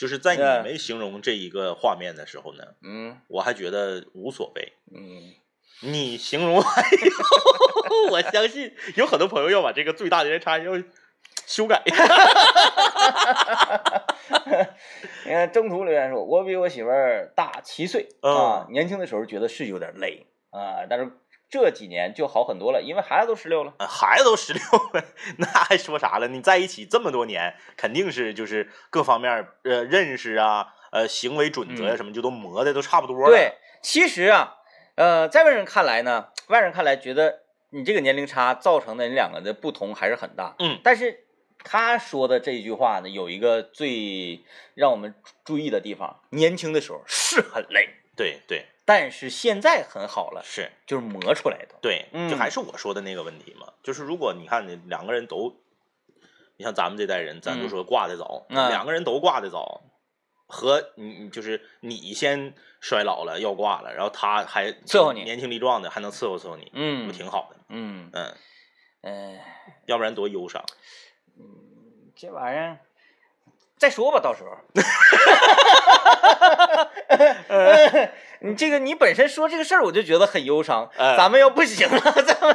[0.00, 4.72] 就是在你没形容这一个画面的时候呢，嗯我还觉得无所谓。
[4.96, 5.34] 嗯，
[5.82, 10.72] 你形容完以后，我相信有很多朋友要把这个最大年龄差要
[11.46, 11.82] 修改。
[15.26, 21.12] 你看中途留言说，我比我媳妇儿大七岁嗯啊，年轻的时候觉得是有点累啊，但是
[21.50, 23.74] 这几年就好很多了，因为孩子都十六了。
[23.78, 24.62] 呃孩子都十六
[24.94, 25.04] 了，
[25.38, 26.28] 那还说啥了？
[26.28, 33.30] 你在一起这么多年，肯定是就是各方面呃认识啊，呃行为准则呀、嗯什么就都磨的都差不多了。
[33.30, 34.58] 对，其实啊，
[34.94, 40.54] 呃，在外人看来呢，外人看来觉得你这个年龄差造成的你两个的不同还是很大。
[40.60, 41.24] 嗯但是
[41.62, 44.40] 他说的这一句话呢，有一个最
[44.74, 47.88] 让我们注意的地方：年轻的时候是很累，
[48.20, 51.76] 对对但是现在很好了，是，就是磨出来的。
[51.80, 55.56] 对，嗯就还是我说的那个问题嘛，就是如果你看你两个人都，
[56.56, 59.82] 你像咱们这代人，咱就嗯说挂的早，嗯两个人都挂的早。
[60.52, 68.10] 和你你就是你先衰老了要挂了，然后他还伺候你年轻力壮的还能伺候伺候你，嗯不嗯挺好的嗯，
[69.02, 69.38] 嗯、
[69.86, 70.60] 要不然多忧伤。
[71.38, 71.44] 嗯
[72.16, 72.80] 这玩意儿
[73.80, 74.50] 再说吧，到时候。
[78.42, 80.88] 你这个你本身说这个事儿，我就觉得很忧伤。
[80.98, 82.54] 哎咱们要不行了，咱们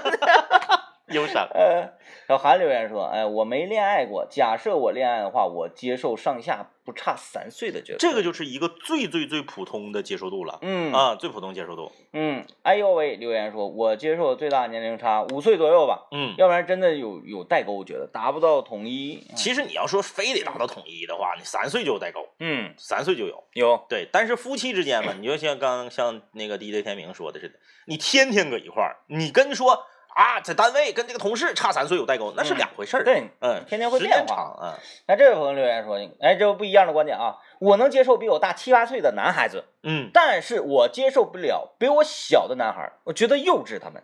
[1.07, 1.47] 忧伤。
[1.53, 1.89] 呃，
[2.27, 4.25] 小韩留言说：“哎，我没恋爱过。
[4.29, 10.57] 假设我恋爱的话，我接受上下不差三岁的角色。”这个就是一个最最最普通的接受度了。
[10.61, 11.91] 嗯啊，最普通接受度。
[12.13, 19.23] 嗯，哎呦喂，留言说：“我接受最大年龄差五岁左右吧，嗯，要不然真的有有代沟，我觉得达不到统一。
[19.35, 23.43] 其实你要说非得达到统一的话，你三岁就有代沟，嗯，三岁就有。
[23.53, 33.03] 有，对，但是夫妻之间嘛，你就像刚像那个 DJ 天明说的似的，你天天搁一块儿，你跟说啊，在单位跟这个同事差三岁有代沟，那是嗯两回事儿。
[33.03, 34.25] 对，嗯，天天会时变化。
[34.25, 34.79] 间长啊。
[35.07, 37.35] 那这位朋友留言说：“哎，这不一样的观点啊！
[37.59, 44.01] 我能接受比我大七八岁的男孩子，嗯但是我接受不了比我小的男孩，我觉得幼稚他们。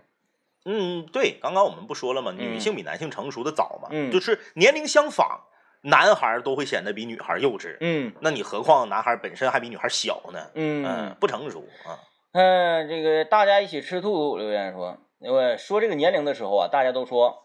[0.65, 2.33] 嗯，对，刚刚我们不说了吗？
[2.37, 5.41] 嗯女性比男性成熟的早嘛，嗯就是年龄相仿，
[5.83, 7.77] 男孩儿都会显得比女孩儿幼稚。
[7.79, 10.39] 嗯那你何况男孩儿本身还比女孩儿小呢？
[10.55, 11.97] 嗯嗯，不成熟啊。
[12.33, 17.43] 嗯，这个大家一起吃兔留言说，因为说这个年龄的时候啊，大家都说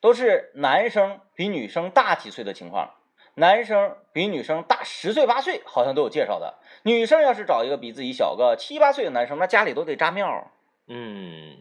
[0.00, 2.94] 都是男生比女生大几岁的情况，
[3.34, 6.58] 男生比女生大十岁八岁，好像都有介绍的。
[6.84, 10.50] 女生要是找一个比自己小个七八岁的男生，那家里都得扎庙，
[10.86, 11.56] 嗯，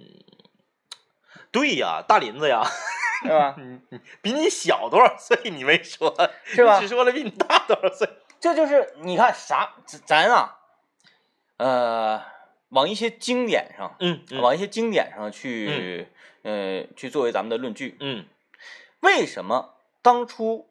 [1.52, 2.64] 对呀，大林子呀，
[3.24, 3.56] 对吧？
[4.22, 5.50] 比你小多少岁？
[5.52, 8.08] 你没说，是吧只说了比你大多少岁。
[8.40, 10.58] 这就是你看啥，咱咱啊，
[11.58, 12.24] 呃，
[12.72, 16.08] 往一些经典上，嗯嗯往一些经典上去，
[16.42, 17.96] 呃，去作为咱们的论据。
[18.02, 18.26] 嗯
[19.00, 20.68] 为什么当初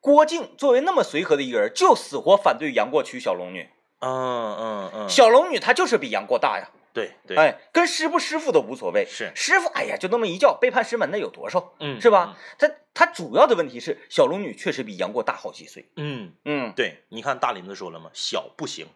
[0.00, 3.68] 郭靖作为那么随和的一个人，就死活反对杨过娶小龙女？
[4.00, 9.06] 嗯嗯嗯，小龙女她就是比杨过大呀，对对，哎，跟师不师傅都无所谓。
[9.08, 11.72] 是师傅，哎呀，就那么一叫，背叛师门的有多少？
[11.78, 12.36] 嗯是吧？？
[12.58, 15.88] 他他主要的问题是小龙女确实比杨过大好几岁。
[15.94, 18.10] 嗯，嗯，对，你看大林子说了吗？
[18.12, 18.88] 小不行，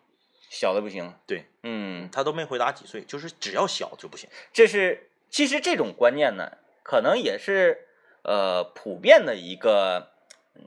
[0.58, 1.12] 小的不行。
[1.26, 4.28] 对嗯，他都没回答几岁，就是只要小就不行。
[4.52, 6.52] 这是其实这种观念呢，
[6.82, 7.86] 可能也是
[8.22, 10.10] 呃普遍的一个，
[10.54, 10.62] 嗯，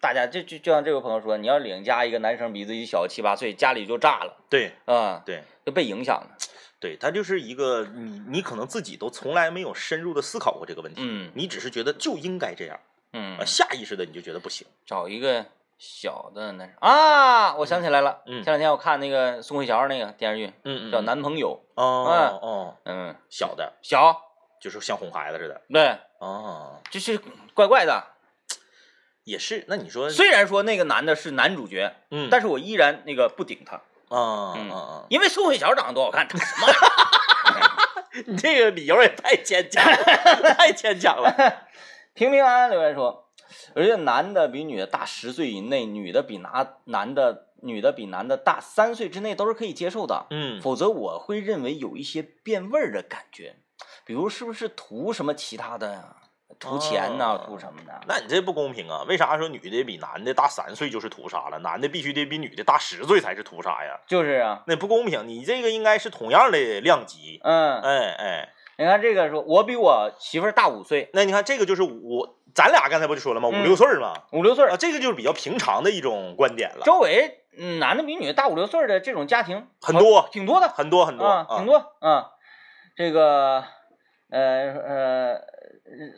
[0.00, 6.36] 大家就就就像这位朋友说，你要领家一个男生比自己小七八岁，家里就炸了对啊、对，就被影响了。
[6.78, 12.80] 对，他就是一个你你可能自己都从来没有深入的思考过这个问题，嗯你只是觉得就应该这样，
[13.12, 14.66] 嗯啊，，下意识的你就觉得不行。
[14.84, 15.46] 找一个
[15.84, 24.16] 小的那是啊，我想起来了，嗯前两天我看那个宋慧乔那个电视剧叫《嗯嗯嗯男朋友哦哦，》，嗯，小的，小，
[24.60, 25.60] 就是像哄孩子似的。
[25.72, 27.20] 对，哦，就是
[27.52, 28.04] 怪怪的。
[29.24, 29.64] 也是。
[29.66, 33.74] 那你说，虽然说那个男的是男主角，嗯，但是我依然那个不顶他，
[34.16, 36.28] 啊嗯啊啊，因为宋慧乔长得多好看？
[38.26, 39.96] 你这个理由也太牵强了，
[40.54, 41.34] 太牵强了。
[42.14, 43.21] 平平安安留言说，
[43.74, 53.56] 我觉得男的比女的大十岁以内，女的比男男的女的比男的大三岁之内都是可以接受的，嗯，否则我会认为有一些变味儿的感觉，
[54.04, 56.16] 比如是不是图什么其他的呀？
[56.60, 58.00] 图钱呐、哦图什么的？
[58.06, 59.02] 那你这不公平啊？
[59.08, 63.98] 为啥说女的比男的大三岁就是屠杀了，男的必须得比女的大十岁才是屠杀呀？
[64.06, 67.40] 就是啊，那不公平，你这个应该是同样的量级。
[67.42, 68.48] 嗯，哎哎，
[68.78, 73.48] 你看这个说，我比我媳妇儿大五岁，那你看这个就是我，咱俩刚才不就说了吗？
[73.48, 82.30] 五嗯六岁儿嘛，五六岁儿啊，，这个就是比较平常的一种观点了，周围嗯男的比女的大五六岁儿的这种家庭很多挺多的，很多很多啊，挺多啊。
[82.94, 83.64] 这个
[84.28, 85.40] 呃呃，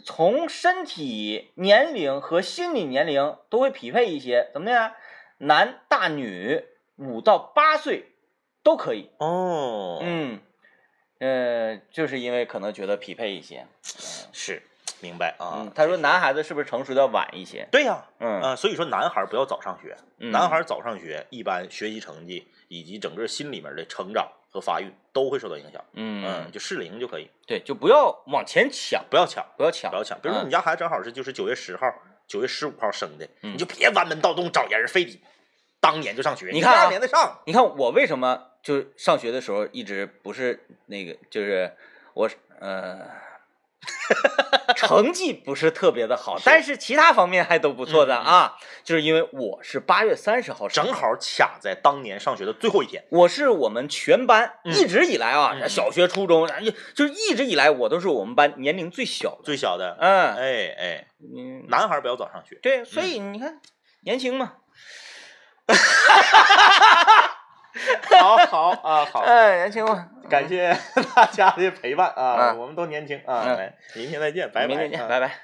[0.05, 4.97] 从身体年龄和心理年龄都会匹配一些，怎么的呀？
[5.39, 6.65] 男大女
[6.97, 8.13] 五到八岁
[8.63, 9.11] 都可以。
[9.19, 10.41] 哦，嗯，
[11.19, 13.67] 呃，就是因为可能觉得匹配一些。
[14.33, 14.63] 是
[15.01, 15.73] 明白啊嗯，。
[15.75, 17.67] 他说男孩子是不是成熟的晚一些？
[17.71, 25.85] 对呀，嗯啊，所以说男孩不要早上学，嗯男孩早上学，一般学习成绩以及整个心里面的成长和发育都会受到影响。
[25.93, 30.19] 嗯，嗯，就适龄就可以，对，就不要往前抢，不要抢，不要抢，不要抢。
[30.21, 31.87] 比如说嗯你家孩子正好是就是九月十号、
[32.27, 35.21] 九月十五号生的，嗯你就别弯门盗洞找人，非得
[35.81, 36.51] 当年就上学。
[36.53, 41.71] 你看啊第二年再上，你看我为什么就上学的时候一直不是那个，就是
[42.15, 42.31] 我
[42.61, 43.01] 呃，
[44.77, 48.57] 成绩不是特别的好，但是其他方面还都不错的啊。
[48.83, 53.03] 就是因为我是八月三十号，正好卡在当年上学的最后一天。
[53.11, 56.61] 我是我们全班嗯一直以来啊，嗯小学、初中，哎
[56.95, 59.41] 就是一直以来我都是我们班年龄最小的。
[59.45, 61.07] 最小的，嗯哎哎，
[61.37, 62.59] 嗯，男孩不要早上学。
[62.63, 63.61] 对，所以你看，
[64.05, 64.53] 年轻嘛，
[68.21, 70.77] 好好啊，好， 哎，年轻嘛， 感谢
[71.15, 73.45] 大家的陪伴啊，嗯我们都年轻啊，
[73.95, 75.09] 明天再见，拜拜，明天见，啊。
[75.09, 75.44] 拜拜。